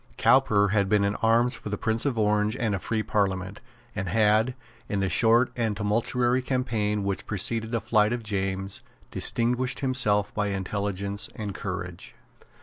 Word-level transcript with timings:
Cowper 0.17 0.69
had 0.69 0.89
been 0.89 1.03
in 1.03 1.15
arms 1.17 1.55
for 1.55 1.69
the 1.69 1.77
Prince 1.77 2.07
of 2.07 2.17
Orange 2.17 2.55
and 2.57 2.73
a 2.73 2.79
free 2.79 3.03
Parliament, 3.03 3.61
and 3.95 4.09
had, 4.09 4.55
in 4.89 4.99
the 4.99 5.09
short 5.09 5.51
and 5.55 5.77
tumultuary 5.77 6.41
campaign 6.41 7.03
which 7.03 7.27
preceded 7.27 7.71
the 7.71 7.79
flight 7.81 8.11
of 8.11 8.23
James, 8.23 8.81
distinguished 9.11 9.81
himself 9.81 10.33
by 10.33 10.47
intelligence 10.47 11.29
and 11.35 11.53
courage. 11.53 12.15